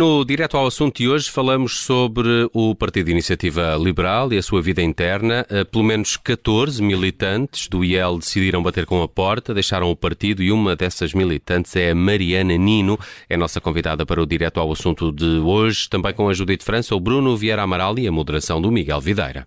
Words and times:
No 0.00 0.24
Direto 0.24 0.56
ao 0.56 0.66
Assunto 0.66 0.96
de 0.96 1.10
hoje 1.10 1.30
falamos 1.30 1.80
sobre 1.80 2.48
o 2.54 2.74
Partido 2.74 3.10
Iniciativa 3.10 3.76
Liberal 3.76 4.32
e 4.32 4.38
a 4.38 4.42
sua 4.42 4.62
vida 4.62 4.80
interna. 4.80 5.44
Eh, 5.50 5.62
pelo 5.62 5.84
menos 5.84 6.16
14 6.16 6.82
militantes 6.82 7.68
do 7.68 7.84
IEL 7.84 8.16
decidiram 8.16 8.62
bater 8.62 8.86
com 8.86 9.02
a 9.02 9.06
porta, 9.06 9.52
deixaram 9.52 9.90
o 9.90 9.94
partido 9.94 10.42
e 10.42 10.50
uma 10.50 10.74
dessas 10.74 11.12
militantes 11.12 11.76
é 11.76 11.90
a 11.90 11.94
Mariana 11.94 12.56
Nino, 12.56 12.98
é 13.28 13.36
nossa 13.36 13.60
convidada 13.60 14.06
para 14.06 14.22
o 14.22 14.24
Direto 14.24 14.58
ao 14.58 14.72
Assunto 14.72 15.12
de 15.12 15.38
hoje, 15.38 15.86
também 15.86 16.14
com 16.14 16.30
a 16.30 16.32
Judite 16.32 16.64
França, 16.64 16.96
o 16.96 16.98
Bruno 16.98 17.36
Vieira 17.36 17.60
Amaral 17.60 17.98
e 17.98 18.08
a 18.08 18.10
moderação 18.10 18.58
do 18.58 18.72
Miguel 18.72 19.02
Videira. 19.02 19.46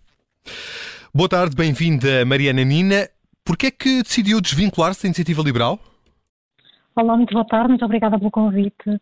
Boa 1.11 1.27
tarde, 1.27 1.55
bem-vinda 1.55 2.23
Mariana 2.25 2.63
Nina. 2.63 3.09
Por 3.43 3.57
que 3.57 3.65
é 3.65 3.71
que 3.71 4.03
decidiu 4.03 4.39
desvincular-se 4.39 5.01
da 5.01 5.07
Iniciativa 5.07 5.41
Liberal? 5.41 5.79
Olá, 6.95 7.17
muito 7.17 7.33
boa 7.33 7.43
tarde, 7.43 7.69
muito 7.69 7.85
obrigada 7.85 8.19
pelo 8.19 8.29
convite. 8.29 8.99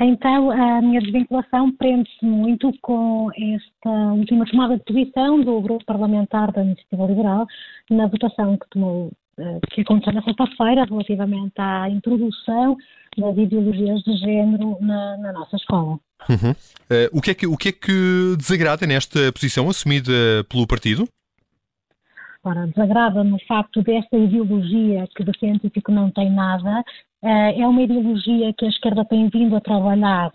Então, 0.00 0.50
a 0.50 0.80
minha 0.80 1.00
desvinculação 1.00 1.70
prende-se 1.72 2.24
muito 2.24 2.72
com 2.80 3.30
esta 3.36 3.90
última 4.12 4.46
tomada 4.46 4.78
de 4.78 4.84
posição 4.84 5.40
do 5.40 5.60
grupo 5.60 5.84
parlamentar 5.84 6.50
da 6.50 6.62
Iniciativa 6.62 7.06
Liberal 7.06 7.46
na 7.90 8.06
votação 8.06 8.56
que 8.56 8.68
tomou 8.70 9.12
eh, 9.38 9.60
que 9.70 9.80
aconteceu 9.80 10.12
na 10.12 10.22
sexta-feira 10.22 10.84
relativamente 10.84 11.54
à 11.58 11.88
introdução 11.88 12.76
das 13.16 13.36
ideologias 13.36 14.02
de 14.02 14.16
género 14.16 14.76
na, 14.80 15.16
na 15.18 15.32
nossa 15.32 15.56
escola. 15.56 15.98
Uhum. 16.28 16.50
Uh, 16.50 17.18
o, 17.18 17.20
que 17.20 17.30
é 17.30 17.34
que, 17.34 17.46
o 17.46 17.56
que 17.56 17.68
é 17.70 17.72
que 17.72 18.36
desagrada 18.36 18.86
nesta 18.86 19.32
posição 19.32 19.68
assumida 19.68 20.12
pelo 20.48 20.66
partido? 20.66 21.08
Ora, 22.44 22.66
desagrada 22.66 23.24
no 23.24 23.38
facto 23.46 23.82
desta 23.82 24.16
ideologia 24.16 25.06
que 25.16 25.24
de 25.24 25.38
científico 25.38 25.90
não 25.90 26.10
tem 26.10 26.30
nada, 26.30 26.84
é 27.22 27.66
uma 27.66 27.82
ideologia 27.82 28.52
que 28.52 28.64
a 28.64 28.68
esquerda 28.68 29.04
tem 29.04 29.28
vindo 29.28 29.54
a 29.56 29.60
trabalhar 29.60 30.30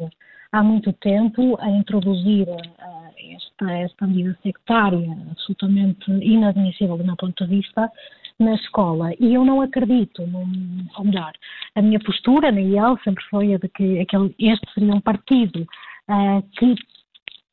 há 0.51 0.63
muito 0.63 0.93
tempo, 0.93 1.57
a 1.59 1.69
introduzir 1.69 2.47
eh, 2.47 3.35
esta, 3.35 3.71
esta 3.71 4.07
medida 4.07 4.37
sectária 4.41 5.17
absolutamente 5.31 6.09
inadmissível 6.11 6.97
do 6.97 7.03
meu 7.03 7.15
ponto 7.15 7.45
de 7.45 7.55
vista 7.55 7.91
na 8.39 8.53
escola. 8.55 9.11
E 9.19 9.33
eu 9.33 9.43
não 9.43 9.61
acredito, 9.61 10.25
num, 10.27 10.85
ou 10.97 11.05
melhor, 11.05 11.33
a 11.75 11.81
minha 11.81 11.99
postura 11.99 12.51
na 12.51 12.61
IEL 12.61 12.97
sempre 13.03 13.23
foi 13.29 13.53
a 13.53 13.57
de 13.57 13.67
que 13.69 13.99
aquele, 13.99 14.33
este 14.39 14.73
seria 14.73 14.93
um 14.93 15.01
partido 15.01 15.61
uh, 16.09 16.41
que 16.57 16.75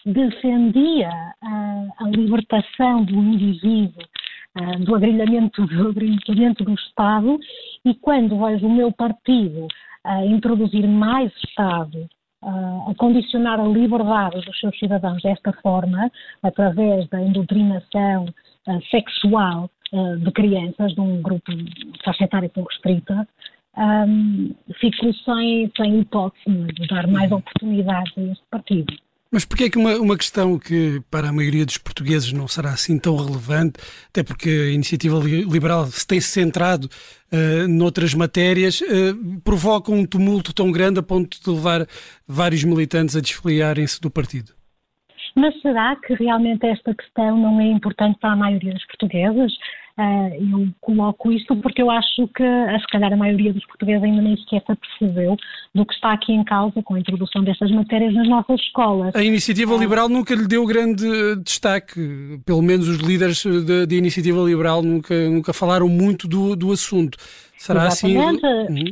defendia 0.07 1.11
uh, 1.43 2.05
a 2.05 2.09
libertação 2.11 3.05
do 3.05 3.15
indivíduo 3.15 4.03
do 4.81 4.95
agrilhamento 4.95 5.67
do 5.67 5.89
agrilhamento 5.89 6.65
do 6.65 6.75
Estado 6.75 7.39
e 7.85 7.95
quando 7.95 8.39
vejo 8.39 8.67
o 8.67 8.73
meu 8.73 8.93
partido 8.93 9.67
uh, 10.07 10.25
introduzir 10.27 10.87
mais 10.87 11.33
Estado 11.45 12.09
uh, 12.43 12.91
a 12.91 12.95
condicionar 12.97 13.59
a 13.59 13.67
liberdade 13.67 14.41
dos 14.45 14.61
seus 14.61 14.79
cidadãos 14.79 15.23
desta 15.23 15.53
forma, 15.55 16.11
através 16.43 17.09
da 17.09 17.19
doutrinação 17.19 18.27
sexual 18.91 19.71
de 19.93 20.31
crianças 20.33 20.93
de 20.95 21.01
um 21.01 21.23
grupo 21.23 21.53
faixa 22.03 22.25
etária 22.25 22.49
tão 22.49 22.65
restrita, 22.65 23.29
um, 23.77 24.55
fico 24.81 25.13
sem, 25.25 25.71
sem 25.77 26.01
hipótese 26.01 26.73
de 26.75 26.87
dar 26.87 27.07
mais 27.07 27.31
oportunidades 27.31 28.13
a 28.17 28.23
este 28.23 28.45
partido. 28.51 28.95
Mas 29.35 29.45
porquê 29.45 29.65
é 29.65 29.69
que 29.69 29.77
uma, 29.77 29.97
uma 29.97 30.17
questão 30.17 30.57
que 30.57 31.03
para 31.11 31.31
a 31.31 31.33
maioria 31.33 31.67
dos 31.67 31.77
portugueses 31.77 32.33
não 32.33 32.47
será 32.47 32.71
assim 32.71 32.97
tão 32.97 33.17
relevante, 33.17 33.81
até 34.09 34.23
porque 34.23 34.49
a 34.49 34.71
iniciativa 34.71 35.19
liberal 35.19 35.87
se 35.87 36.07
tem 36.07 36.21
centrado 36.21 36.87
uh, 36.87 37.67
noutras 37.67 38.15
matérias, 38.15 38.81
uh, 38.81 39.41
provoca 39.43 39.91
um 39.91 40.07
tumulto 40.07 40.55
tão 40.55 40.71
grande 40.71 41.01
a 41.01 41.03
ponto 41.03 41.43
de 41.43 41.51
levar 41.51 41.85
vários 42.29 42.63
militantes 42.63 43.17
a 43.17 43.21
desfiliarem-se 43.21 44.01
do 44.01 44.09
partido? 44.09 44.53
Mas 45.35 45.61
será 45.61 45.97
que 45.97 46.15
realmente 46.15 46.65
esta 46.65 46.95
questão 46.95 47.37
não 47.37 47.61
é 47.61 47.67
importante 47.73 48.17
para 48.21 48.35
a 48.35 48.37
maioria 48.37 48.73
dos 48.73 48.87
portugueses? 48.87 49.53
Uh, 49.97 50.35
eu 50.35 50.69
coloco 50.81 51.31
isto 51.31 51.55
porque 51.57 51.81
eu 51.81 51.89
acho 51.89 52.27
que, 52.35 52.43
se 52.43 52.87
calhar, 52.91 53.13
a 53.13 53.17
maioria 53.17 53.53
dos 53.53 53.65
portugueses 53.67 54.03
ainda 54.03 54.23
nem 54.23 54.37
sequer 54.39 54.61
se 54.67 54.73
apercebeu 54.73 55.37
do 55.73 55.87
que 55.87 55.95
está 55.95 56.13
aqui 56.13 56.33
em 56.33 56.43
causa 56.43 56.83
com 56.83 56.95
a 56.95 56.99
introdução 56.99 57.45
destas 57.45 57.71
matérias 57.71 58.13
nas 58.13 58.29
nossas 58.29 58.61
escolas. 58.61 59.15
A 59.15 59.23
iniciativa 59.23 59.73
uh, 59.73 59.79
liberal 59.79 60.09
nunca 60.09 60.35
lhe 60.35 60.49
deu 60.49 60.67
grande 60.67 61.07
destaque, 61.45 62.41
pelo 62.45 62.61
menos 62.61 62.89
os 62.89 62.99
líderes 62.99 63.45
da 63.45 63.95
Iniciativa 63.95 64.43
Liberal 64.43 64.83
nunca, 64.83 65.15
nunca 65.31 65.53
falaram 65.53 65.89
muito 65.89 66.27
do, 66.27 66.57
do 66.57 66.73
assunto. 66.73 67.17
Será 67.57 67.87
assim? 67.87 68.19
exatamente. 68.19 68.47
assim? 68.47 68.73
Uhum. 68.73 68.91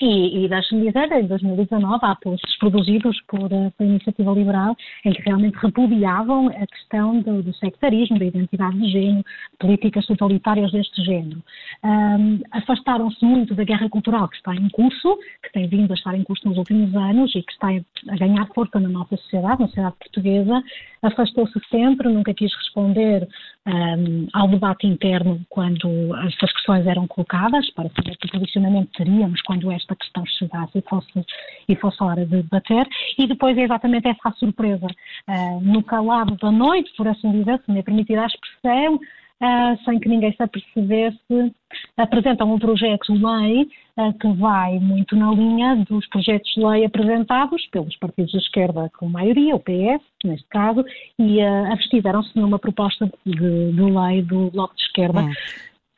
E, 0.00 0.44
e 0.44 0.48
deixe-me 0.48 0.86
dizer, 0.86 1.10
em 1.10 1.26
2019 1.26 2.04
há 2.04 2.14
posts 2.16 2.58
produzidos 2.58 3.18
por, 3.28 3.50
eh, 3.50 3.72
pela 3.78 3.90
Iniciativa 3.90 4.30
Liberal 4.32 4.76
em 5.04 5.12
que 5.12 5.22
realmente 5.22 5.56
repudiavam 5.56 6.48
a 6.48 6.66
questão 6.66 7.20
do, 7.20 7.42
do 7.42 7.54
sectarismo, 7.54 8.18
da 8.18 8.26
identidade 8.26 8.78
de 8.78 8.90
género, 8.90 9.24
políticas 9.58 10.04
totalitárias 10.06 10.70
deste 10.72 11.02
género. 11.02 11.42
Um, 11.82 12.40
Afastaram-se 12.50 13.24
muito 13.24 13.54
da 13.54 13.64
guerra 13.64 13.88
cultural 13.88 14.28
que 14.28 14.36
está 14.36 14.54
em 14.54 14.68
curso, 14.68 15.18
que 15.42 15.52
tem 15.52 15.66
vindo 15.66 15.90
a 15.90 15.94
estar 15.94 16.14
em 16.14 16.24
curso 16.24 16.46
nos 16.46 16.58
últimos 16.58 16.94
anos 16.94 17.34
e 17.34 17.42
que 17.42 17.52
está 17.52 17.68
a 17.68 18.16
ganhar 18.16 18.46
força 18.54 18.78
na 18.78 18.88
nossa 18.88 19.16
sociedade, 19.16 19.60
na 19.60 19.68
sociedade 19.68 19.96
portuguesa. 19.98 20.62
Afastou-se 21.02 21.58
sempre, 21.70 22.08
nunca 22.08 22.34
quis 22.34 22.52
responder 22.54 23.28
um, 23.66 24.28
ao 24.32 24.48
debate 24.48 24.86
interno 24.86 25.40
quando 25.48 26.14
estas 26.26 26.52
questões 26.52 26.86
eram 26.86 27.06
colocadas, 27.06 27.70
para 27.70 27.90
saber 27.90 28.16
que 28.16 28.30
posicionamento 28.30 28.90
teríamos 28.96 29.40
quando 29.42 29.70
esta 29.70 29.85
questão 29.94 30.24
chegasse 30.26 30.78
e 30.78 30.82
fosse, 30.82 31.24
e 31.68 31.76
fosse 31.76 32.02
hora 32.02 32.24
de 32.24 32.42
debater, 32.42 32.88
e 33.18 33.26
depois 33.26 33.56
é 33.56 33.62
exatamente 33.62 34.08
essa 34.08 34.28
a 34.28 34.32
surpresa. 34.32 34.86
Uh, 35.28 35.60
no 35.60 35.82
calado 35.82 36.36
da 36.36 36.50
noite, 36.50 36.92
por 36.96 37.06
assim 37.06 37.30
dizer, 37.30 37.60
se 37.64 37.70
me 37.70 37.78
é 37.78 37.82
permitida 37.82 38.22
a 38.22 38.26
expressão, 38.26 38.98
Uh, 39.38 39.76
sem 39.84 40.00
que 40.00 40.08
ninguém 40.08 40.32
se 40.32 40.42
apercebesse, 40.42 41.54
apresentam 41.98 42.50
um 42.50 42.58
projeto 42.58 43.12
de 43.12 43.22
lei 43.22 43.68
uh, 43.98 44.10
que 44.18 44.28
vai 44.28 44.78
muito 44.78 45.14
na 45.14 45.30
linha 45.30 45.76
dos 45.76 46.08
projetos 46.08 46.50
de 46.54 46.64
lei 46.64 46.86
apresentados 46.86 47.66
pelos 47.66 47.94
partidos 47.98 48.32
de 48.32 48.38
esquerda 48.38 48.90
com 48.98 49.06
maioria, 49.10 49.54
o 49.54 49.60
PS, 49.60 50.02
neste 50.24 50.48
caso, 50.48 50.82
e 51.18 51.36
uh, 51.42 51.70
abstiveram-se 51.70 52.34
numa 52.34 52.58
proposta 52.58 53.12
de, 53.26 53.72
de, 53.72 53.82
lei 53.82 54.22
do 54.22 54.50
Bloco 54.52 54.74
de 54.74 54.82
Esquerda. 54.84 55.20
Hum. 55.20 55.32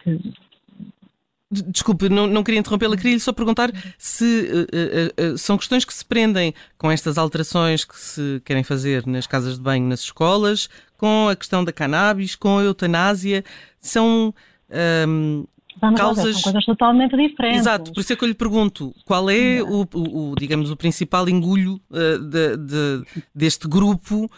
Que, 0.03 0.19
Desculpe, 1.51 2.11
não, 2.11 2.27
não 2.27 2.45
queria 2.45 2.61
interrompê-la, 2.61 2.95
queria-lhe 2.95 3.21
só 3.21 3.33
perguntar 3.33 3.71
se 3.97 4.51
uh, 4.53 5.29
uh, 5.29 5.33
uh, 5.33 5.39
são 5.39 5.57
questões 5.57 5.83
que 5.83 5.95
se 5.95 6.05
prendem 6.05 6.53
com 6.77 6.91
estas 6.91 7.17
alterações 7.17 7.87
que 7.87 7.99
se 7.99 8.43
querem 8.45 8.63
fazer 8.63 9.07
nas 9.07 9.27
casas 9.27 9.55
de 9.55 9.61
banho, 9.63 9.89
nas 9.89 10.01
escolas, 10.01 10.69
com 10.99 11.27
a 11.27 11.35
questão 11.35 11.65
da 11.65 11.73
cannabis, 11.73 12.37
com 12.37 12.59
a 12.59 12.63
eutanásia, 12.63 13.43
são 13.81 14.35
um, 14.71 15.45
ehm, 15.81 15.97
causas... 15.97 16.35
São 16.35 16.53
coisas 16.53 16.67
totalmente 16.67 17.17
diferentes. 17.17 17.61
Exato, 17.61 17.95
por 17.95 18.01
isso 18.01 18.13
é 18.13 18.17
que 18.17 18.25
eu 18.25 18.29
lhe 18.29 18.35
pergunto, 18.35 18.95
qual 19.07 19.31
é 19.31 19.63
o, 19.63 19.89
o, 19.95 20.33
o 20.33 20.35
digamos, 20.39 20.71
o 20.71 20.77
principal 20.77 21.27
engulho 21.31 21.81
de, 21.91 22.57
de, 22.59 23.05
deste 23.35 23.67
grupo 23.67 24.31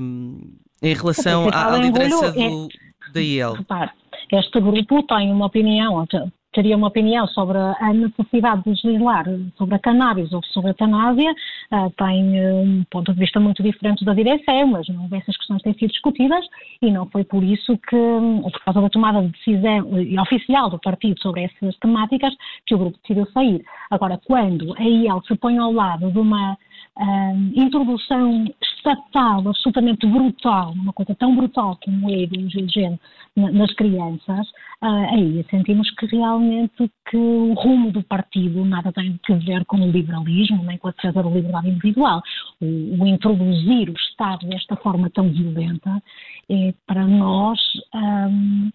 um, 0.00 0.56
em 0.80 0.94
relação 0.94 1.48
à, 1.48 1.74
à 1.74 1.78
liderança 1.78 2.30
do, 2.30 2.40
é, 2.40 2.87
da 3.12 3.20
IEL? 3.20 3.54
Repare, 3.54 3.90
este 4.32 4.60
grupo 4.60 5.02
tem 5.04 5.32
uma 5.32 5.46
opinião, 5.46 6.04
teria 6.52 6.76
uma 6.76 6.88
opinião 6.88 7.26
sobre 7.28 7.58
a 7.58 7.92
necessidade 7.92 8.62
de 8.64 8.70
legislar 8.70 9.24
sobre 9.56 9.74
a 9.74 9.78
cannabis 9.78 10.32
ou 10.32 10.42
sobre 10.46 10.68
a 10.68 10.72
eutanásia, 10.72 11.30
uh, 11.30 11.90
tem 11.96 12.38
eh, 12.38 12.52
um 12.52 12.84
ponto 12.90 13.12
de 13.12 13.18
vista 13.18 13.38
muito 13.38 13.62
diferente 13.62 14.04
da 14.04 14.14
direção, 14.14 14.66
mas 14.66 14.88
não, 14.88 15.08
essas 15.12 15.36
questões 15.36 15.62
têm 15.62 15.74
sido 15.74 15.90
discutidas 15.90 16.44
e 16.82 16.90
não 16.90 17.06
foi 17.06 17.22
por 17.22 17.44
isso 17.44 17.78
que, 17.88 17.96
ou 17.96 18.50
por 18.50 18.64
causa 18.64 18.80
da 18.80 18.88
tomada 18.88 19.22
de 19.22 19.28
decisão 19.28 19.80
uh, 19.80 20.22
oficial 20.22 20.70
do 20.70 20.78
partido 20.78 21.20
sobre 21.20 21.42
essas 21.44 21.76
temáticas, 21.78 22.34
que 22.66 22.74
o 22.74 22.78
grupo 22.78 22.98
decidiu 23.02 23.26
sair. 23.32 23.62
Agora, 23.90 24.18
quando 24.24 24.74
a 24.78 24.82
IEL 24.82 25.22
se 25.28 25.36
põe 25.36 25.58
ao 25.58 25.72
lado 25.72 26.10
de 26.10 26.18
uma 26.18 26.54
uh, 26.54 27.52
introdução 27.54 28.46
estatal 28.78 29.40
absolutamente 29.46 30.06
brutal, 30.06 30.72
uma 30.72 30.92
coisa 30.92 31.14
tão 31.14 31.34
brutal 31.34 31.78
como 31.84 32.10
é 32.10 32.26
do 32.26 32.48
género 32.70 32.98
nas 33.36 33.72
crianças, 33.74 34.48
uh, 34.82 35.14
aí 35.14 35.44
sentimos 35.50 35.90
que 35.92 36.06
realmente 36.06 36.90
que 37.08 37.16
o 37.16 37.52
rumo 37.54 37.92
do 37.92 38.02
partido 38.02 38.64
nada 38.64 38.92
tem 38.92 39.18
a 39.30 39.34
ver 39.34 39.64
com 39.66 39.76
o 39.76 39.90
liberalismo, 39.90 40.64
nem 40.64 40.78
com 40.78 40.88
a 40.88 40.90
defesa 40.92 41.22
da 41.22 41.28
liberdade 41.28 41.68
individual. 41.68 42.20
O, 42.60 43.02
o 43.02 43.06
introduzir 43.06 43.90
o 43.90 43.94
Estado 43.94 44.46
desta 44.48 44.76
forma 44.76 45.10
tão 45.10 45.30
violenta 45.30 46.02
é 46.50 46.74
para 46.86 47.06
nós 47.06 47.60
um, 47.94 48.70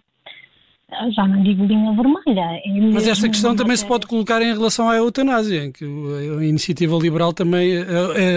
já 1.11 1.27
não 1.27 1.41
digo 1.43 1.65
linha 1.65 1.91
vermelha. 1.93 2.61
É 2.65 2.91
Mas 2.91 3.07
esta 3.07 3.27
questão 3.27 3.55
também 3.55 3.75
se 3.75 3.85
pode 3.85 4.07
colocar 4.07 4.41
em 4.41 4.53
relação 4.53 4.89
à 4.89 4.95
eutanásia, 4.97 5.65
em 5.65 5.71
que 5.71 5.83
a 5.85 6.43
iniciativa 6.43 6.95
liberal 6.97 7.33
também, 7.33 7.77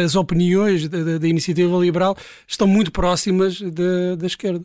as 0.04 0.14
opiniões 0.14 0.88
da, 0.88 1.18
da 1.18 1.28
iniciativa 1.28 1.76
liberal 1.78 2.16
estão 2.46 2.66
muito 2.66 2.92
próximas 2.92 3.60
da, 3.60 4.16
da 4.18 4.26
esquerda. 4.26 4.64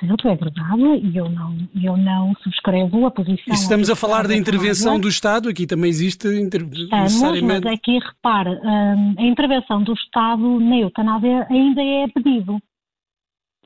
Certo, 0.00 0.28
é 0.28 0.34
verdade, 0.34 0.82
e 1.02 1.14
eu 1.14 1.28
não, 1.28 1.58
eu 1.74 1.94
não 1.94 2.32
subscrevo 2.42 3.04
a 3.04 3.10
posição. 3.10 3.52
E 3.52 3.54
estamos 3.54 3.90
a 3.90 3.94
falar 3.94 4.26
da 4.26 4.34
intervenção 4.34 4.98
do 4.98 5.10
Estado, 5.10 5.46
aqui 5.50 5.66
também 5.66 5.90
existe 5.90 6.26
inter... 6.26 6.66
necessariamente. 6.66 7.64
Mas 7.66 7.74
aqui 7.74 7.98
repare, 7.98 8.50
hum, 8.50 9.14
a 9.18 9.22
intervenção 9.22 9.82
do 9.82 9.92
Estado 9.92 10.58
na 10.58 10.78
eutanásia 10.78 11.46
ainda 11.50 11.82
é 11.82 12.08
pedido. 12.08 12.58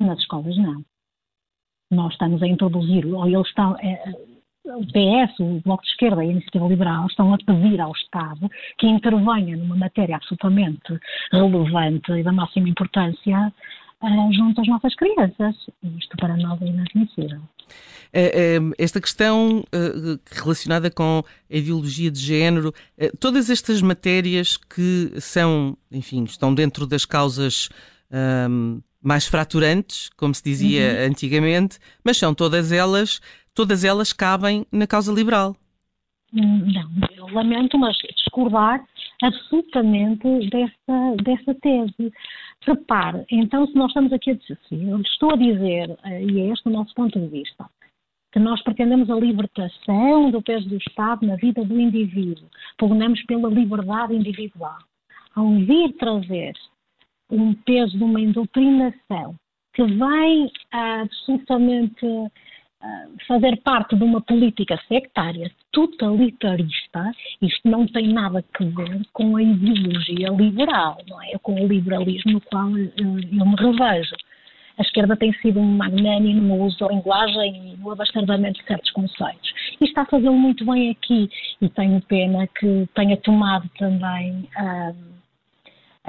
Nas 0.00 0.18
escolas 0.18 0.56
não. 0.56 0.82
Nós 1.90 2.12
estamos 2.12 2.42
a 2.42 2.46
introduzir, 2.46 3.06
ou 3.06 3.26
eles 3.26 3.46
estão, 3.46 3.76
é, 3.78 4.12
o 4.66 4.84
PS, 4.86 5.38
o 5.40 5.60
Bloco 5.64 5.82
de 5.82 5.90
Esquerda 5.90 6.24
e 6.24 6.28
a 6.28 6.32
Iniciativa 6.32 6.66
Liberal 6.66 7.06
estão 7.06 7.32
a 7.32 7.38
pedir 7.38 7.80
ao 7.80 7.92
Estado 7.92 8.48
que 8.78 8.86
intervenha 8.86 9.56
numa 9.56 9.76
matéria 9.76 10.16
absolutamente 10.16 10.98
relevante 11.32 12.12
e 12.12 12.22
da 12.22 12.32
máxima 12.32 12.68
importância 12.68 13.52
uh, 14.02 14.32
junto 14.32 14.60
às 14.60 14.68
nossas 14.68 14.94
crianças. 14.94 15.56
Isto 15.98 16.16
para 16.18 16.36
nós 16.36 16.60
é 16.60 16.66
inadmissível. 16.66 17.40
É, 18.12 18.56
é, 18.56 18.58
esta 18.78 19.00
questão 19.00 19.62
relacionada 20.32 20.90
com 20.90 21.22
a 21.50 21.54
ideologia 21.54 22.10
de 22.10 22.18
género, 22.18 22.72
todas 23.20 23.50
estas 23.50 23.82
matérias 23.82 24.56
que 24.56 25.12
são, 25.20 25.76
enfim, 25.92 26.24
estão 26.24 26.54
dentro 26.54 26.86
das 26.86 27.04
causas 27.04 27.68
um, 28.50 28.80
mais 29.02 29.26
fraturantes, 29.26 30.10
como 30.16 30.34
se 30.34 30.42
dizia 30.42 30.82
uhum. 30.82 31.10
antigamente, 31.10 31.78
mas 32.04 32.16
são 32.16 32.34
todas 32.34 32.72
elas, 32.72 33.20
todas 33.54 33.84
elas 33.84 34.12
cabem 34.12 34.66
na 34.72 34.86
causa 34.86 35.12
liberal. 35.12 35.56
Hum, 36.34 36.66
não, 36.72 37.08
eu 37.16 37.26
lamento, 37.32 37.78
mas 37.78 37.96
discordar 38.16 38.84
absolutamente 39.22 40.50
dessa, 40.50 41.16
dessa 41.22 41.54
tese. 41.54 42.12
Repare, 42.62 43.24
então, 43.30 43.66
se 43.66 43.74
nós 43.74 43.88
estamos 43.88 44.12
aqui 44.12 44.32
a 44.32 44.34
dizer, 44.34 44.58
eu 44.70 45.00
estou 45.00 45.32
a 45.32 45.36
dizer, 45.36 45.96
eh, 46.04 46.24
e 46.24 46.40
é 46.40 46.52
este 46.52 46.68
o 46.68 46.72
nosso 46.72 46.92
ponto 46.94 47.18
de 47.18 47.26
vista, 47.28 47.64
que 48.32 48.38
nós 48.38 48.62
pretendemos 48.62 49.08
a 49.08 49.14
libertação 49.14 50.30
do 50.30 50.42
peso 50.42 50.68
do 50.68 50.76
Estado 50.76 51.26
na 51.26 51.36
vida 51.36 51.64
do 51.64 51.80
indivíduo, 51.80 52.48
pugnamos 52.76 53.22
pela 53.22 53.48
liberdade 53.48 54.14
individual. 54.14 54.78
Ao 55.34 55.48
vir 55.50 55.92
trazer 55.98 56.52
um 57.30 57.54
peso 57.54 57.96
de 57.96 58.04
uma 58.04 58.20
indoutrinação 58.20 59.34
que 59.74 59.84
vem 59.84 60.50
absolutamente 60.72 62.06
fazer 63.26 63.60
parte 63.62 63.96
de 63.96 64.04
uma 64.04 64.20
política 64.20 64.80
sectária 64.88 65.50
totalitarista, 65.72 67.12
isto 67.42 67.68
não 67.68 67.86
tem 67.86 68.08
nada 68.12 68.38
a 68.38 68.64
ver 68.64 69.02
com 69.12 69.36
a 69.36 69.42
ideologia 69.42 70.28
liberal, 70.30 70.98
não 71.08 71.20
é? 71.22 71.36
Com 71.42 71.54
o 71.54 71.66
liberalismo 71.66 72.32
no 72.32 72.40
qual 72.40 72.70
eu, 72.76 72.92
eu 72.96 73.46
me 73.46 73.56
revejo. 73.56 74.14
A 74.78 74.82
esquerda 74.82 75.16
tem 75.16 75.32
sido 75.34 75.58
um 75.58 75.76
magnânimo 75.76 76.40
no 76.40 76.64
uso 76.64 76.78
da 76.78 76.86
linguagem 76.88 77.72
e 77.72 77.76
no 77.78 77.90
abastardamento 77.90 78.60
de 78.60 78.66
certos 78.66 78.92
conceitos. 78.92 79.52
E 79.80 79.84
está 79.84 80.02
a 80.02 80.06
fazê-lo 80.06 80.36
muito 80.36 80.64
bem 80.64 80.90
aqui. 80.90 81.28
E 81.60 81.68
tenho 81.68 82.00
pena 82.02 82.46
que 82.46 82.88
tenha 82.94 83.16
tomado 83.16 83.68
também. 83.76 84.48
Um, 84.56 85.17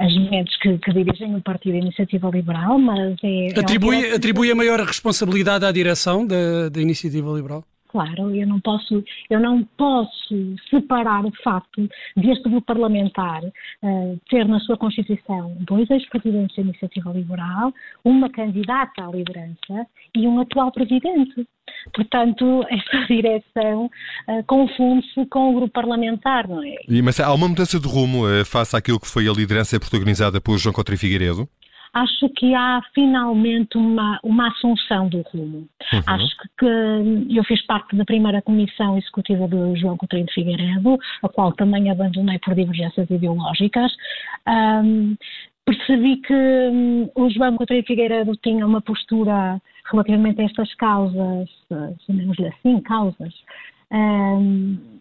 as 0.00 0.30
mentes 0.30 0.56
que, 0.58 0.78
que, 0.78 0.92
dirigem 0.92 1.36
o 1.36 1.42
Partido 1.42 1.76
Iniciativa 1.76 2.30
Liberal, 2.30 2.78
mas 2.78 3.16
é. 3.22 3.60
Atribui, 3.60 4.02
é 4.02 4.14
atribui 4.14 4.50
a 4.50 4.54
maior 4.54 4.80
responsabilidade 4.80 5.64
à 5.66 5.70
direção 5.70 6.26
da, 6.26 6.70
da 6.70 6.80
Iniciativa 6.80 7.30
Liberal? 7.30 7.62
Claro, 7.90 8.32
eu 8.32 8.46
não 8.46 8.60
posso, 8.60 9.02
eu 9.28 9.40
não 9.40 9.64
posso 9.76 10.54
separar 10.70 11.26
o 11.26 11.32
facto 11.42 11.88
de 12.16 12.30
este 12.30 12.48
grupo 12.48 12.66
parlamentar 12.66 13.42
uh, 13.44 14.20
ter 14.30 14.46
na 14.46 14.60
sua 14.60 14.76
Constituição 14.76 15.56
dois 15.62 15.90
ex-presidentes 15.90 16.54
da 16.54 16.62
Iniciativa 16.62 17.10
Liberal, 17.10 17.74
uma 18.04 18.30
candidata 18.30 19.04
à 19.04 19.10
liderança 19.10 19.86
e 20.14 20.24
um 20.24 20.38
atual 20.40 20.70
presidente. 20.70 21.44
Portanto, 21.92 22.64
esta 22.70 23.06
direção 23.12 23.86
uh, 23.86 24.44
confunde-se 24.46 25.26
com 25.26 25.50
o 25.50 25.54
grupo 25.54 25.72
parlamentar, 25.72 26.48
não 26.48 26.62
é? 26.62 26.76
E, 26.88 27.02
mas 27.02 27.18
há 27.18 27.34
uma 27.34 27.48
mudança 27.48 27.80
de 27.80 27.88
rumo 27.88 28.24
uh, 28.24 28.44
face 28.44 28.76
àquilo 28.76 29.00
que 29.00 29.08
foi 29.08 29.28
a 29.28 29.32
liderança 29.32 29.80
protagonizada 29.80 30.40
por 30.40 30.56
João 30.58 30.72
Coutinho 30.72 30.98
Figueiredo? 30.98 31.48
Acho 31.92 32.28
que 32.30 32.54
há 32.54 32.80
finalmente 32.94 33.76
uma, 33.76 34.18
uma 34.22 34.48
assunção 34.48 35.08
do 35.08 35.22
rumo. 35.22 35.68
Uhum. 35.92 36.02
Acho 36.06 36.36
que 36.58 37.36
eu 37.36 37.44
fiz 37.44 37.64
parte 37.66 37.96
da 37.96 38.04
primeira 38.04 38.40
comissão 38.42 38.96
executiva 38.96 39.48
do 39.48 39.76
João 39.76 39.96
Coutinho 39.96 40.26
de 40.26 40.32
Figueiredo, 40.34 40.98
a 41.22 41.28
qual 41.28 41.52
também 41.52 41.90
abandonei 41.90 42.38
por 42.38 42.54
divergências 42.54 43.08
ideológicas. 43.10 43.92
Um, 44.48 45.16
percebi 45.64 46.16
que 46.18 46.34
um, 46.34 47.10
o 47.14 47.30
João 47.30 47.56
Coutinho 47.56 47.82
de 47.82 47.86
Figueiredo 47.86 48.36
tinha 48.36 48.66
uma 48.66 48.80
postura 48.80 49.60
relativamente 49.90 50.40
a 50.40 50.44
estas 50.44 50.72
causas, 50.74 51.48
chamemos-lhe 52.06 52.46
assim, 52.46 52.80
causas, 52.80 53.34
um, 53.90 54.99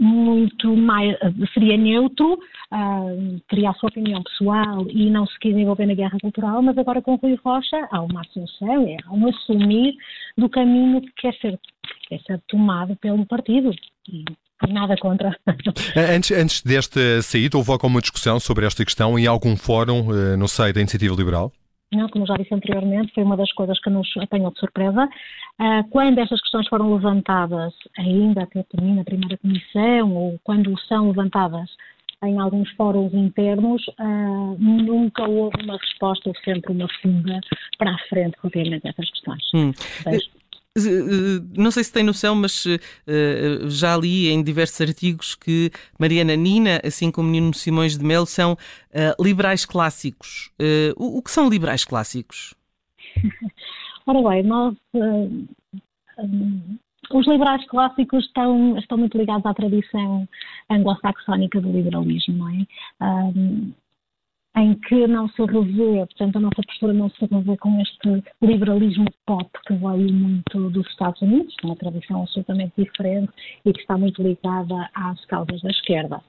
muito 0.00 0.74
mais, 0.74 1.14
seria 1.52 1.76
neutro, 1.76 2.32
uh, 2.34 3.40
teria 3.50 3.68
a 3.68 3.74
sua 3.74 3.90
opinião 3.90 4.22
pessoal 4.22 4.86
e 4.88 5.10
não 5.10 5.26
se 5.26 5.38
quis 5.38 5.54
envolver 5.54 5.84
na 5.84 5.92
guerra 5.92 6.16
cultural, 6.18 6.62
mas 6.62 6.78
agora 6.78 7.02
com 7.02 7.16
Rui 7.16 7.38
Rocha 7.44 7.86
há 7.90 8.00
uma 8.00 8.22
assunção, 8.22 8.88
é, 8.88 8.96
um 9.12 9.28
assumir 9.28 9.94
do 10.38 10.48
caminho 10.48 11.02
que 11.02 11.12
quer 11.18 11.34
ser, 11.34 11.60
quer 12.08 12.18
ser 12.22 12.40
tomado 12.48 12.96
pelo 12.96 13.26
partido. 13.26 13.70
E 14.08 14.24
nada 14.68 14.96
contra. 14.96 15.36
Antes, 16.14 16.30
antes 16.32 16.62
desta 16.62 17.22
saída, 17.22 17.56
houve 17.56 17.70
alguma 17.70 18.00
discussão 18.00 18.38
sobre 18.38 18.66
esta 18.66 18.84
questão 18.84 19.18
em 19.18 19.26
algum 19.26 19.56
fórum, 19.56 20.12
eh, 20.14 20.36
no 20.36 20.46
seio 20.46 20.72
da 20.74 20.80
Iniciativa 20.80 21.14
Liberal? 21.14 21.50
Não, 21.92 22.08
como 22.08 22.24
já 22.24 22.34
disse 22.36 22.54
anteriormente, 22.54 23.12
foi 23.12 23.24
uma 23.24 23.36
das 23.36 23.52
coisas 23.52 23.78
que 23.80 23.90
nos 23.90 24.08
apanhou 24.18 24.52
de 24.52 24.60
surpresa. 24.60 25.08
Uh, 25.58 25.88
quando 25.90 26.18
estas 26.18 26.40
questões 26.40 26.68
foram 26.68 26.94
levantadas, 26.94 27.74
ainda 27.98 28.44
até 28.44 28.62
termina 28.62 29.02
a 29.02 29.04
primeira 29.04 29.36
comissão, 29.38 30.14
ou 30.14 30.40
quando 30.44 30.78
são 30.82 31.08
levantadas 31.08 31.68
em 32.22 32.38
alguns 32.38 32.70
fóruns 32.72 33.12
internos, 33.14 33.82
uh, 33.98 34.56
nunca 34.58 35.26
houve 35.26 35.62
uma 35.64 35.76
resposta, 35.78 36.28
ou 36.28 36.34
sempre 36.44 36.72
uma 36.72 36.86
fuga 37.00 37.40
para 37.78 37.92
a 37.92 37.98
frente 38.08 38.36
relativamente 38.42 38.86
a 38.86 38.90
essas 38.90 39.10
questões. 39.10 39.42
Hum. 39.54 39.72
Eh, 40.06 40.18
não 41.56 41.70
sei 41.70 41.82
se 41.82 41.92
tem 41.92 42.04
noção, 42.04 42.34
mas 42.34 42.64
uh, 42.64 43.68
já 43.68 43.96
li 43.96 44.28
em 44.28 44.42
diversos 44.42 44.80
artigos 44.80 45.34
que 45.34 45.70
Mariana 45.98 46.36
Nina, 46.36 46.80
assim 46.84 47.10
como 47.10 47.28
Nino 47.28 47.52
Simões 47.52 47.98
de 47.98 48.04
Melo, 48.04 48.26
são 48.26 48.56
liberais 49.18 49.64
clássicos. 49.64 50.50
O, 50.96 51.20
que 51.22 51.30
são 51.30 51.48
liberais 51.48 51.84
clássicos? 51.84 52.54
Ora 54.06 54.28
bem, 54.28 54.42
nós. 54.44 54.74
Os 57.12 57.26
liberais 57.26 57.66
clássicos 57.66 58.24
estão, 58.24 58.78
estão 58.78 58.96
muito 58.96 59.18
ligados 59.18 59.44
à 59.44 59.52
tradição 59.52 60.28
anglo-saxónica 60.70 61.60
do 61.60 61.72
liberalismo, 61.72 62.36
não 62.36 62.48
é? 62.48 62.66
Um, 63.04 63.72
em 64.56 64.74
que 64.74 65.06
não 65.06 65.28
se 65.28 65.42
revê, 65.42 66.04
portanto, 66.06 66.36
a 66.36 66.40
nossa 66.40 66.62
postura 66.66 66.92
não 66.92 67.08
se 67.10 67.24
revê 67.24 67.56
com 67.58 67.80
este 67.80 68.24
liberalismo 68.42 69.06
pop 69.24 69.48
que 69.66 69.74
veio 69.74 70.12
muito 70.12 70.70
dos 70.70 70.86
Estados 70.88 71.22
Unidos, 71.22 71.54
uma 71.62 71.76
tradição 71.76 72.22
absolutamente 72.22 72.72
diferente 72.76 73.30
e 73.64 73.72
que 73.72 73.80
está 73.80 73.96
muito 73.96 74.20
ligada 74.22 74.90
às 74.94 75.24
causas 75.26 75.60
da 75.62 75.70
esquerda. 75.70 76.20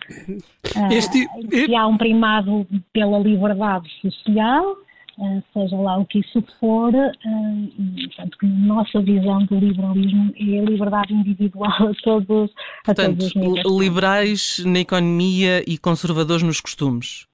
Este... 0.92 1.26
Uh, 1.26 1.48
que 1.50 1.76
há 1.76 1.88
um 1.88 1.98
primado 1.98 2.68
pela 2.94 3.18
liberdade 3.18 3.90
social, 4.02 4.72
uh, 5.18 5.44
seja 5.52 5.76
lá 5.78 5.98
o 5.98 6.06
que 6.06 6.20
isso 6.20 6.44
for, 6.60 6.94
uh, 6.94 7.72
e, 7.98 8.08
portanto, 8.08 8.38
que 8.38 8.46
a 8.46 8.50
nossa 8.50 9.02
visão 9.02 9.46
do 9.46 9.56
liberalismo 9.56 10.32
é 10.36 10.60
a 10.60 10.64
liberdade 10.64 11.12
individual 11.12 11.90
a 11.90 11.94
todos, 12.04 12.52
a 12.84 12.86
portanto, 12.86 13.18
todos 13.18 13.26
os 13.26 13.36
níveis. 13.36 13.66
liberais 13.66 14.64
na 14.64 14.80
economia 14.80 15.64
e 15.68 15.76
conservadores 15.80 16.44
nos 16.44 16.62
costumes. 16.62 17.31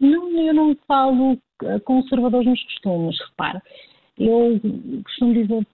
Não, 0.00 0.30
eu 0.30 0.54
não 0.54 0.76
falo 0.86 1.38
eh, 1.62 1.78
conservadores 1.80 2.46
nos 2.46 2.62
costumes, 2.64 3.18
repara. 3.30 3.62
Eu 4.18 4.60
costumo 5.04 5.34
dizer 5.34 5.66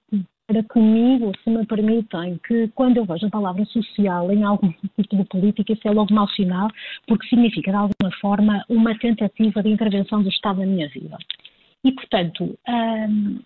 para 0.51 0.65
comigo, 0.65 1.31
se 1.45 1.51
me 1.51 1.65
permitem, 1.65 2.41
que 2.45 2.67
quando 2.75 2.97
eu 2.97 3.05
vejo 3.05 3.25
a 3.25 3.31
palavra 3.31 3.65
social 3.67 4.33
em 4.33 4.43
algum 4.43 4.73
tipo 5.01 5.17
de 5.17 5.25
política, 5.27 5.73
isso 5.73 5.87
é 5.87 5.93
logo 5.93 6.13
mau 6.13 6.29
sinal, 6.31 6.69
porque 7.07 7.29
significa, 7.29 7.71
de 7.71 7.77
alguma 7.77 8.11
forma, 8.21 8.65
uma 8.69 8.99
tentativa 8.99 9.63
de 9.63 9.69
intervenção 9.69 10.23
do 10.23 10.29
Estado 10.29 10.59
na 10.59 10.67
minha 10.67 10.89
vida. 10.89 11.17
E, 11.85 11.93
portanto, 11.93 12.59
hum, 12.69 13.39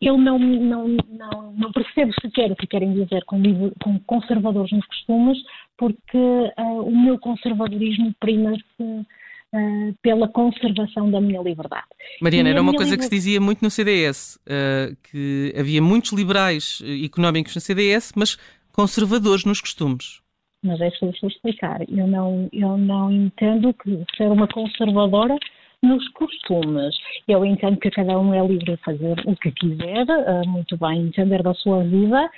eu 0.00 0.18
não, 0.18 0.40
não, 0.40 0.88
não, 0.88 1.52
não, 1.52 1.72
percebo 1.72 2.12
sequer 2.20 2.50
o 2.50 2.56
que 2.56 2.66
querem 2.66 2.92
dizer 2.92 3.24
com, 3.24 3.40
com 3.80 4.00
conservadores 4.00 4.72
nos 4.72 4.86
costumes, 4.86 5.38
porque 5.78 6.18
uh, 6.18 6.82
o 6.82 6.98
meu 6.98 7.16
conservadorismo 7.18 8.12
prima-se 8.18 9.06
uh, 9.54 9.94
pela 10.02 10.28
conservação 10.28 11.10
da 11.10 11.20
minha 11.20 11.40
liberdade. 11.40 11.86
Mariana, 12.20 12.50
era 12.50 12.62
uma 12.62 12.74
coisa 12.74 12.96
que 12.96 13.04
se 13.04 13.10
dizia 13.10 13.40
muito 13.40 13.62
no 13.62 13.70
CDS, 13.70 14.36
uh, 14.46 14.96
que 15.10 15.54
havia 15.58 15.82
muitos 15.82 16.12
liberais 16.12 16.82
eh, 16.84 17.04
económicos 17.04 17.54
no 17.54 17.60
CDS, 17.60 18.12
mas 18.16 18.36
conservadores 18.72 19.44
nos 19.44 19.60
costumes. 19.60 20.20
Mas 20.62 20.80
é 20.80 20.90
preciso 20.90 21.26
explicar. 21.26 21.80
Eu 21.88 22.06
não, 22.06 22.48
eu 22.52 22.76
não 22.76 23.10
entendo 23.10 23.72
que 23.74 24.04
ser 24.16 24.30
uma 24.30 24.46
conservadora 24.46 25.38
Nos 25.82 26.06
costumes, 26.10 26.94
eu 27.26 27.42
entendo 27.42 27.78
que 27.78 27.90
cada 27.90 28.18
um 28.18 28.34
é 28.34 28.46
livre 28.46 28.76
de 28.76 28.76
fazer 28.84 29.18
o 29.24 29.34
que 29.36 29.50
quiser, 29.52 30.04
uh, 30.04 30.46
muito 30.46 30.76
bem, 30.76 31.06
entender 31.06 31.42
da 31.42 31.54
sua 31.54 31.82
vida, 31.82 32.30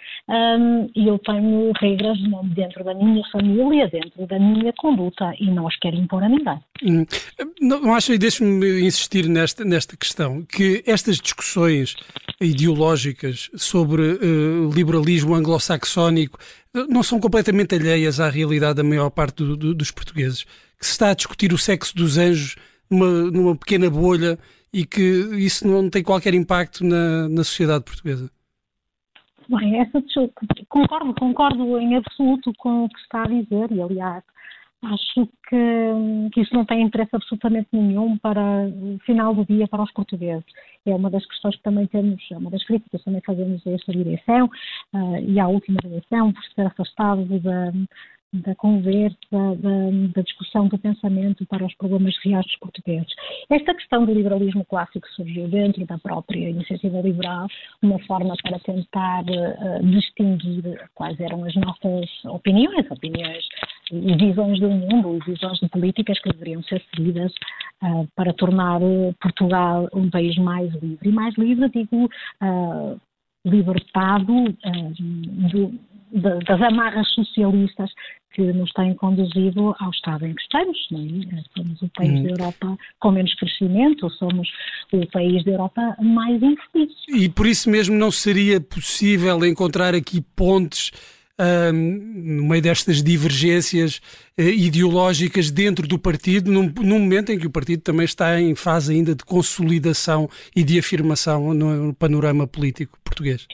e 0.95 1.09
eu 1.09 1.19
tenho 1.19 1.73
regras 1.81 2.17
dentro 2.55 2.85
da 2.85 2.95
minha 2.95 3.23
família, 3.33 3.89
dentro 3.89 4.27
da 4.29 4.39
minha 4.39 4.73
conduta, 4.75 5.35
e 5.41 5.51
não 5.51 5.67
as 5.67 5.77
quero 5.77 5.97
impor 5.97 6.23
a 6.23 6.29
ninguém. 6.29 6.61
Hum. 6.85 7.05
Não 7.61 7.93
acho, 7.93 8.13
e 8.13 8.19
deixe-me 8.19 8.81
insistir 8.81 9.29
nesta, 9.29 9.65
nesta 9.65 9.97
questão, 9.97 10.43
que 10.43 10.83
estas 10.87 11.17
discussões 11.17 11.97
ideológicas 12.41 13.51
sobre 13.57 14.03
uh, 14.03 14.71
liberalismo 14.73 15.35
anglo-saxónico 15.35 16.39
não 16.89 17.03
são 17.03 17.21
completamente 17.21 17.75
alheias 17.75 18.21
à 18.21 18.31
realidade 18.31 18.77
da 18.77 18.85
maior 18.85 19.11
parte 19.11 19.37
do, 19.37 19.57
do, 19.57 19.75
dos 19.75 19.91
portugueses. 19.91 20.45
Que 20.79 20.87
se 20.87 20.93
está 20.93 21.11
a 21.11 21.15
discutir 21.15 21.53
o 21.53 21.59
sexo 21.59 21.95
dos 21.95 22.19
anjos 22.19 22.57
numa, 22.93 23.31
numa 23.31 23.57
pequena 23.57 23.91
bolha 23.91 24.39
e 24.73 24.85
que 24.87 25.01
isso 25.37 25.67
não 25.67 25.91
tem 25.91 26.03
qualquer 26.03 26.35
impacto 26.35 26.85
na, 26.85 27.29
na 27.29 27.45
sociedade 27.45 27.85
portuguesa. 27.85 28.31
Bem, 29.49 29.81
essa, 29.81 30.03
concordo, 30.69 31.15
concordo 31.15 31.79
em 31.79 31.97
absoluto 31.97 32.53
com 32.59 32.85
o 32.85 32.89
que 32.89 32.99
está 33.01 33.23
a 33.23 33.29
dizer 33.29 33.71
e, 33.71 33.83
aliás, 33.83 34.23
acho 34.85 35.29
que, 35.49 36.31
que 36.33 36.41
isso 36.41 36.55
não 36.55 36.65
tem 36.65 36.83
interesse 36.83 37.15
absolutamente 37.15 37.69
nenhum 37.73 38.17
para 38.19 38.41
o 38.67 38.99
final 39.05 39.35
do 39.35 39.45
dia 39.45 39.69
para 39.69 39.83
os 39.83 39.93
portugueses. 39.93 40.45
É 40.87 40.95
uma 40.95 41.11
das 41.11 41.25
questões 41.27 41.57
que 41.57 41.63
também 41.63 41.87
temos, 41.87 42.23
é 42.31 42.37
uma 42.37 42.51
das 42.51 42.65
críticas 42.65 43.01
que 43.01 43.05
também 43.05 43.23
fazemos 43.25 43.65
a 43.67 43.71
esta 43.71 43.93
direção 43.93 44.47
uh, 44.95 45.19
e 45.27 45.39
à 45.39 45.47
última 45.49 45.79
direção 45.83 46.33
por 46.33 46.43
ser 46.55 46.67
afastado 46.67 47.25
da, 47.41 47.73
da 48.33 48.55
conversa, 48.55 49.17
da, 49.31 49.91
da, 50.15 50.23
discussão 50.23 50.67
do 50.67 50.79
pensamento 50.79 51.45
para 51.47 51.67
os 51.67 51.75
problemas 51.75 52.17
reais 52.25 52.47
dos 52.47 52.57
portugueses. 52.57 53.13
Esta 53.51 53.75
questão 53.75 54.07
do 54.07 54.15
liberalismo 54.15 54.65
clássico 54.65 55.07
surgiu 55.09 55.49
dentro 55.49 55.85
da 55.85 55.99
própria 55.99 56.49
iniciativa 56.49 57.01
liberal, 57.03 57.47
uma 57.83 57.99
forma 58.01 58.35
para 58.43 58.59
tentar 58.61 59.25
uh, 59.25 59.87
distinguir 59.87 60.81
quais 60.95 61.21
eram 61.21 61.45
as 61.45 61.55
nossas 61.57 62.09
opiniões, 62.25 62.91
opiniões 62.91 63.47
e 63.93 64.17
visões 64.17 64.59
do 64.59 64.71
mundo, 64.71 65.19
e 65.19 65.31
visões 65.31 65.59
de 65.59 65.69
políticas 65.69 66.19
que 66.21 66.33
deveriam 66.33 66.63
ser 66.63 66.83
seguidas 66.95 67.33
uh, 67.83 68.09
para 68.17 68.33
tornar 68.33 68.81
Portugal 69.21 69.89
um 69.93 70.09
país 70.09 70.37
mais 70.39 70.73
livre. 70.83 71.11
E 71.11 71.13
mais 71.13 71.37
livre, 71.37 71.69
digo, 71.69 72.07
uh, 72.43 72.99
libertado 73.45 74.45
do, 75.53 75.75
das 76.13 76.61
amarras 76.61 77.09
socialistas 77.15 77.91
que 78.35 78.43
nos 78.43 78.71
têm 78.73 78.95
conduzido 78.95 79.75
ao 79.79 79.91
estado 79.91 80.27
em 80.27 80.35
que 80.35 80.43
estamos. 80.43 80.79
É? 80.93 81.43
Somos 81.57 81.83
o 81.83 81.89
país 81.89 82.21
hum. 82.21 82.23
da 82.23 82.31
Europa 82.31 82.79
com 83.01 83.11
menos 83.11 83.35
crescimento, 83.35 84.11
somos 84.11 84.49
o 84.93 85.07
país 85.11 85.45
da 85.45 85.53
Europa 85.53 85.97
mais 86.01 86.43
infeliz. 86.43 86.93
E 87.09 87.29
por 87.29 87.47
isso 87.47 87.69
mesmo 87.71 87.97
não 87.97 88.11
seria 88.11 88.61
possível 88.61 89.45
encontrar 89.45 89.95
aqui 89.95 90.21
pontes 90.35 90.93
no 91.75 92.45
meio 92.45 92.63
destas 92.63 93.03
divergências 93.03 94.01
uh, 94.39 94.43
ideológicas 94.43 95.51
dentro 95.51 95.87
do 95.87 95.99
partido, 95.99 96.51
num, 96.51 96.73
num, 96.81 96.99
momento 96.99 97.33
em 97.33 97.39
que 97.39 97.47
o 97.47 97.51
partido 97.51 97.83
também 97.83 98.05
está 98.05 98.41
em 98.41 98.55
fase 98.55 98.95
ainda 98.95 99.15
de 99.15 99.25
consolidação 99.25 100.29
e 100.55 100.63
de 100.63 100.79
afirmação 100.79 101.53
no, 101.55 101.87
no 101.87 101.95
panorama 101.95 102.47
político 102.47 102.99
português. 103.03 103.47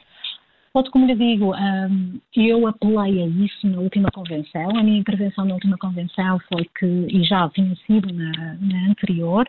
Como 0.91 1.07
lhe 1.07 1.15
digo, 1.15 1.55
um, 1.55 2.21
eu 2.37 2.67
apelei 2.67 3.23
a 3.23 3.27
isso 3.27 3.67
na 3.67 3.81
última 3.81 4.11
convenção. 4.11 4.71
A 4.77 4.83
minha 4.83 4.99
intervenção 4.99 5.45
na 5.45 5.55
última 5.55 5.77
convenção 5.77 6.39
foi 6.53 6.65
que, 6.79 6.87
e 6.87 7.25
já 7.25 7.49
tinha 7.51 7.75
sido 7.87 8.13
na, 8.13 8.55
na 8.61 8.91
anterior, 8.91 9.47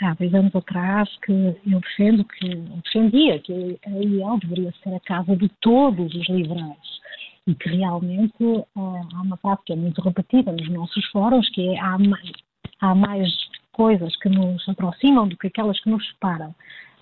há 0.00 0.14
dois 0.14 0.34
anos 0.34 0.54
atrás, 0.56 1.08
que 1.24 1.32
eu 1.32 1.80
defendo 1.80 2.24
que, 2.24 2.46
eu 2.46 2.80
defendia 2.84 3.38
que 3.40 3.78
a 3.86 3.90
IEL 3.90 4.38
deveria 4.38 4.72
ser 4.82 4.94
a 4.94 5.00
casa 5.00 5.36
de 5.36 5.48
todos 5.60 6.14
os 6.14 6.28
liberais 6.28 7.02
e 7.46 7.54
que 7.54 7.68
realmente 7.68 8.42
uh, 8.42 8.66
há 8.76 9.22
uma 9.22 9.36
frase 9.36 9.60
que 9.66 9.72
é 9.72 9.76
muito 9.76 10.00
repetida 10.00 10.52
nos 10.52 10.68
nossos 10.68 11.04
fóruns, 11.06 11.48
que 11.50 11.68
é 11.68 11.80
há 11.80 11.98
mais, 11.98 12.32
há 12.80 12.94
mais 12.94 13.28
coisas 13.72 14.14
que 14.16 14.28
nos 14.28 14.66
aproximam 14.68 15.28
do 15.28 15.36
que 15.36 15.48
aquelas 15.48 15.80
que 15.80 15.90
nos 15.90 16.06
separam. 16.08 16.54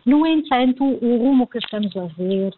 No 0.04 0.26
entanto, 0.26 0.82
o 0.82 1.16
rumo 1.18 1.46
que 1.46 1.58
estamos 1.58 1.94
a 1.96 2.06
ver 2.06 2.54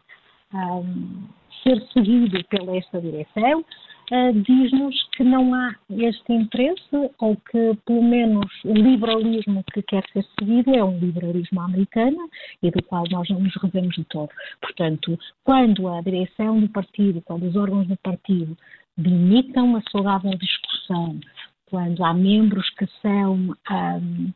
um, 0.54 1.24
ser 1.62 1.80
seguido 1.92 2.42
pela 2.48 2.76
esta 2.76 3.00
direção 3.00 3.60
uh, 3.60 4.32
diz-nos 4.42 4.94
que 5.16 5.24
não 5.24 5.54
há 5.54 5.74
este 5.90 6.32
interesse 6.32 7.10
ou 7.18 7.36
que, 7.36 7.76
pelo 7.86 8.02
menos, 8.02 8.46
o 8.64 8.72
liberalismo 8.72 9.64
que 9.72 9.82
quer 9.82 10.04
ser 10.12 10.24
seguido 10.38 10.74
é 10.74 10.82
um 10.82 10.98
liberalismo 10.98 11.60
americano 11.60 12.28
e 12.62 12.70
do 12.70 12.82
qual 12.84 13.04
nós 13.10 13.28
não 13.30 13.40
nos 13.40 13.54
revemos 13.56 13.94
de 13.94 14.04
todo. 14.04 14.30
Portanto, 14.60 15.18
quando 15.44 15.88
a 15.88 16.00
direção 16.00 16.60
do 16.60 16.68
partido, 16.68 17.22
quando 17.22 17.46
os 17.46 17.56
órgãos 17.56 17.86
do 17.86 17.96
partido 17.98 18.56
limitam 18.98 19.76
a 19.76 19.82
saudável 19.90 20.32
discussão, 20.36 21.18
quando 21.66 22.04
há 22.04 22.12
membros 22.12 22.68
que 22.70 22.86
são 23.00 23.56
um, 23.70 24.32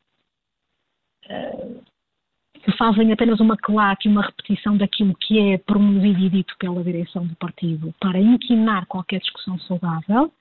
fazem 2.73 3.13
apenas 3.13 3.41
uma 3.41 3.57
claque, 3.57 4.09
uma 4.09 4.23
repetição 4.23 4.77
daquilo 4.77 5.15
que 5.21 5.39
é 5.39 5.59
promovido 5.59 6.19
e 6.25 6.31
dito 6.31 6.55
pela 6.59 6.83
direção 6.83 7.27
do 7.27 7.35
partido 7.37 7.95
para 8.01 8.19
inquinar 8.19 8.87
qualquer 8.87 9.21
discussão 9.21 9.59
saudável, 9.61 10.33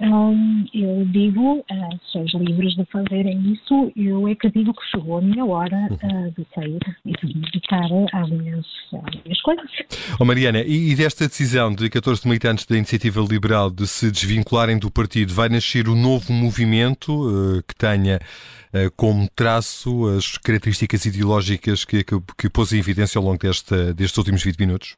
um, 0.00 0.64
eu 0.72 1.04
digo, 1.06 1.58
uh, 1.58 2.00
sois 2.12 2.32
livres 2.34 2.74
de 2.76 2.84
fazerem 2.84 3.52
isso, 3.52 3.92
eu 3.96 4.28
é 4.28 4.34
que 4.34 4.48
digo 4.50 4.72
que 4.72 4.86
chegou 4.90 5.18
a 5.18 5.20
minha 5.20 5.44
hora 5.44 5.88
uh, 5.90 6.30
de 6.30 6.46
sair 6.54 6.78
e 7.04 7.12
de 7.12 7.26
me 7.26 7.42
dedicar 7.42 7.88
às 8.12 8.30
minhas, 8.30 8.64
às 8.92 9.22
minhas 9.24 9.40
coisas. 9.40 9.70
Oh, 10.20 10.24
Mariana, 10.24 10.60
e, 10.60 10.92
e 10.92 10.94
desta 10.94 11.26
decisão 11.26 11.74
de 11.74 11.90
14 11.90 12.26
militantes 12.28 12.64
da 12.64 12.76
Iniciativa 12.76 13.20
Liberal 13.20 13.70
de 13.70 13.88
se 13.88 14.10
desvincularem 14.10 14.78
do 14.78 14.88
partido, 14.88 15.34
vai 15.34 15.48
nascer 15.48 15.88
um 15.88 16.00
novo 16.00 16.32
movimento 16.32 17.12
uh, 17.12 17.62
que 17.66 17.74
tenha 17.74 18.20
como 18.96 19.26
traço 19.34 20.06
as 20.08 20.36
características 20.36 21.06
ideológicas 21.06 21.86
que, 21.86 22.04
que, 22.04 22.14
que 22.36 22.50
pôs 22.50 22.70
em 22.70 22.78
evidência 22.78 23.18
ao 23.18 23.24
longo 23.24 23.38
desta, 23.38 23.94
destes 23.94 24.18
últimos 24.18 24.42
20 24.42 24.58
minutos? 24.58 24.94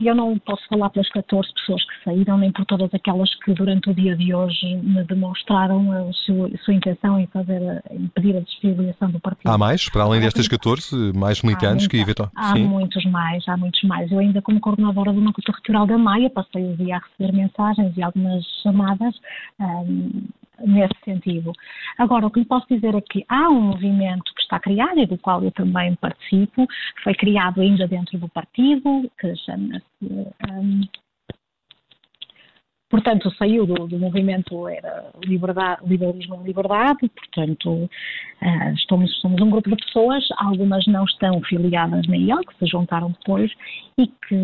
Eu 0.00 0.14
não 0.14 0.38
posso 0.38 0.66
falar 0.68 0.90
pelas 0.90 1.08
14 1.10 1.52
pessoas 1.54 1.84
que 1.84 2.04
saíram, 2.04 2.38
nem 2.38 2.52
por 2.52 2.64
todas 2.64 2.92
aquelas 2.92 3.32
que 3.40 3.52
durante 3.54 3.90
o 3.90 3.94
dia 3.94 4.16
de 4.16 4.34
hoje 4.34 4.76
me 4.76 5.04
demonstraram 5.04 5.92
a 5.92 6.12
sua, 6.12 6.48
a 6.48 6.58
sua 6.58 6.74
intenção 6.74 7.18
em, 7.18 7.26
fazer, 7.26 7.82
em 7.90 8.06
pedir 8.08 8.36
a 8.36 8.40
desfiliação 8.40 9.10
do 9.10 9.20
partido. 9.20 9.48
Há 9.48 9.58
mais? 9.58 9.88
Para 9.88 10.04
além 10.04 10.20
destas 10.20 10.48
14, 10.48 11.12
mais 11.14 11.42
militantes 11.42 11.86
que 11.86 11.96
evitam? 11.96 12.30
Há 12.34 12.54
Sim. 12.54 12.64
muitos 12.64 13.04
mais, 13.06 13.46
há 13.48 13.56
muitos 13.56 13.82
mais. 13.82 14.10
Eu 14.10 14.18
ainda 14.18 14.40
como 14.42 14.60
coordenadora 14.60 15.12
do 15.12 15.20
Núcleo 15.20 15.44
Territorial 15.44 15.86
da 15.86 15.98
Maia 15.98 16.30
passei 16.30 16.64
o 16.64 16.76
dia 16.76 16.96
a 16.96 17.00
receber 17.00 17.36
mensagens 17.36 17.96
e 17.96 18.02
algumas 18.02 18.44
chamadas 18.62 19.14
um, 19.60 20.22
nesse 20.60 20.94
sentido. 21.04 21.52
Agora, 21.98 22.26
o 22.26 22.30
que 22.30 22.40
lhe 22.40 22.46
posso 22.46 22.66
dizer 22.68 22.94
é 22.94 23.00
que 23.00 23.24
há 23.28 23.48
um 23.48 23.60
movimento 23.60 24.32
que 24.34 24.42
está 24.42 24.58
criado 24.58 24.98
e 24.98 25.06
do 25.06 25.18
qual 25.18 25.42
eu 25.42 25.50
também 25.50 25.94
participo, 25.96 26.66
foi 27.02 27.14
criado 27.14 27.60
ainda 27.60 27.86
dentro 27.86 28.18
do 28.18 28.28
partido, 28.28 29.10
que 29.18 29.34
chama-se. 29.36 29.84
Um, 30.50 30.82
portanto, 32.88 33.30
saiu 33.36 33.66
do, 33.66 33.86
do, 33.86 33.98
movimento 33.98 34.68
era 34.68 35.10
liberdade, 35.24 35.82
liberalismo 35.86 36.40
e 36.42 36.46
liberdade, 36.46 37.08
portanto, 37.08 37.90
estamos, 38.74 39.20
somos 39.20 39.40
um 39.40 39.50
grupo 39.50 39.70
de 39.70 39.76
pessoas, 39.84 40.26
algumas 40.38 40.86
não 40.86 41.04
estão 41.04 41.40
filiadas 41.42 42.06
na 42.06 42.16
IEL, 42.16 42.38
que 42.38 42.58
se 42.58 42.66
juntaram 42.66 43.10
depois 43.10 43.50
e 43.98 44.06
que, 44.06 44.34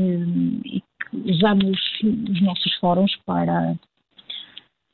e 0.67 0.81
que 0.81 1.31
usamos 1.31 1.79
os 2.03 2.43
nossos 2.43 2.75
fóruns 2.77 3.15
para 3.25 3.77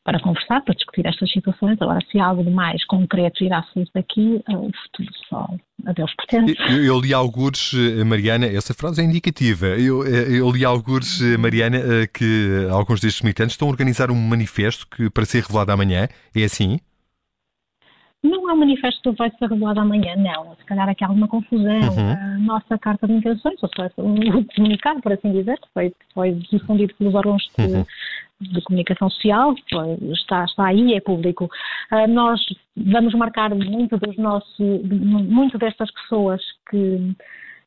para 0.08 0.20
conversar, 0.20 0.62
para 0.62 0.74
discutir 0.74 1.04
estas 1.04 1.30
situações. 1.30 1.76
Agora, 1.82 1.98
se 2.10 2.18
algo 2.18 2.42
de 2.42 2.48
mais 2.50 2.82
concreto 2.86 3.44
irá 3.44 3.62
sair 3.74 3.86
daqui, 3.94 4.42
eh, 4.48 4.56
o 4.56 4.70
futuro 4.82 5.10
só 5.28 5.46
a 5.84 5.92
Deus 5.92 6.10
pertence. 6.14 6.56
Eu, 6.66 6.82
eu 6.82 6.98
li 6.98 7.12
alguns, 7.12 7.74
eh, 7.74 8.02
Mariana, 8.04 8.46
essa 8.46 8.72
frase 8.72 9.02
é 9.02 9.04
indicativa. 9.04 9.66
Eu, 9.66 10.02
eh, 10.06 10.38
eu 10.38 10.50
li 10.50 10.64
alguns, 10.64 11.20
Mariana, 11.38 11.78
que 12.06 12.66
alguns 12.70 13.00
destes 13.00 13.20
militantes 13.20 13.52
estão 13.52 13.68
a 13.68 13.70
organizar 13.70 14.10
um 14.10 14.14
manifesto 14.14 14.86
que, 14.86 15.10
para 15.10 15.26
ser 15.26 15.42
revelado 15.42 15.72
amanhã. 15.72 16.08
É 16.34 16.42
assim? 16.42 16.80
Não 18.22 18.48
há 18.48 18.52
um 18.52 18.56
manifesto 18.56 19.00
que 19.12 19.18
vai 19.18 19.30
ser 19.30 19.46
revelado 19.46 19.80
amanhã, 19.80 20.16
não. 20.16 20.56
Se 20.56 20.64
calhar 20.64 20.88
aqui 20.88 21.04
há 21.04 21.08
alguma 21.08 21.28
confusão. 21.28 21.64
Uhum. 21.66 22.10
A 22.10 22.38
nossa 22.38 22.76
carta 22.78 23.06
de 23.06 23.12
intenções, 23.12 23.62
ou 23.62 23.70
seja, 23.74 23.92
um 23.98 24.44
comunicado, 24.56 25.00
por 25.00 25.12
assim 25.12 25.32
dizer, 25.32 25.58
que 25.58 25.68
foi, 25.72 25.92
foi 26.12 26.32
difundido 26.50 26.94
pelos 26.96 27.14
órgãos 27.14 27.42
de, 27.56 27.64
uhum 27.64 27.84
de 28.40 28.60
comunicação 28.62 29.10
social, 29.10 29.54
está, 30.12 30.44
está 30.44 30.66
aí, 30.66 30.94
é 30.94 31.00
público. 31.00 31.46
Uh, 31.90 32.06
nós 32.08 32.40
vamos 32.76 33.14
marcar 33.14 33.54
muito 33.54 33.96
dos 33.98 34.16
nossos, 34.16 34.82
muito 34.84 35.58
destas 35.58 35.90
pessoas 35.90 36.40
que, 36.70 37.14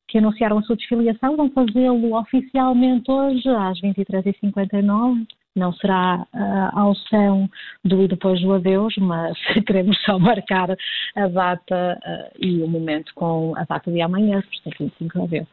que 0.07 0.17
anunciaram 0.17 0.57
a 0.57 0.61
sua 0.63 0.75
desfiliação, 0.75 1.35
vão 1.35 1.49
fazê-lo 1.51 2.15
oficialmente 2.17 3.11
hoje 3.11 3.49
às 3.49 3.79
23h59 3.81 5.27
não 5.55 5.73
será 5.73 6.25
ao 6.73 6.95
som 6.95 7.49
do 7.83 8.01
e 8.01 8.07
depois 8.07 8.41
do 8.41 8.53
adeus, 8.53 8.95
mas 8.97 9.37
queremos 9.65 10.01
só 10.03 10.17
marcar 10.17 10.75
a 11.15 11.27
data 11.27 11.99
e 12.39 12.61
o 12.61 12.67
momento 12.67 13.11
com 13.15 13.53
a 13.57 13.63
data 13.63 13.91
de 13.91 14.01
amanhã, 14.01 14.41
por 14.41 14.71
é 14.71 14.83
25 14.83 15.17
de 15.17 15.23
abril. 15.23 15.47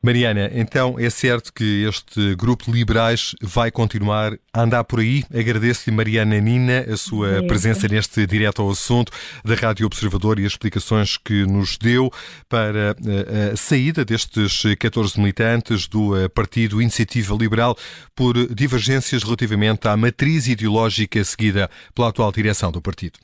Mariana, 0.00 0.48
então 0.54 0.96
é 0.96 1.10
certo 1.10 1.52
que 1.52 1.84
este 1.84 2.36
grupo 2.36 2.70
Liberais 2.70 3.34
vai 3.42 3.68
continuar 3.70 4.32
a 4.52 4.62
andar 4.62 4.84
por 4.84 5.00
aí. 5.00 5.24
Agradeço-lhe, 5.34 5.94
Mariana 5.94 6.40
Nina, 6.40 6.86
a 6.88 6.96
sua 6.96 7.42
presença 7.48 7.88
neste 7.88 8.24
direto 8.24 8.62
ao 8.62 8.70
assunto 8.70 9.10
da 9.44 9.56
Rádio 9.56 9.86
Observador 9.86 10.38
e 10.38 10.46
as 10.46 10.52
explicações 10.52 11.16
que 11.16 11.44
nos 11.46 11.76
deu 11.76 12.12
para 12.48 12.96
eh, 13.04 13.50
a 13.52 13.56
saída 13.56 14.04
destes 14.04 14.62
14 14.78 15.18
militantes 15.18 15.88
do 15.88 16.16
eh, 16.16 16.28
Partido 16.28 16.80
Iniciativa 16.80 17.34
Liberal 17.34 17.76
por 18.14 18.34
divergências 18.54 19.24
relativamente 19.24 19.88
à 19.88 19.96
matriz 19.96 20.46
ideológica 20.46 21.22
seguida 21.24 21.68
pela 21.92 22.08
atual 22.08 22.30
direção 22.30 22.70
do 22.70 22.80
partido. 22.80 23.18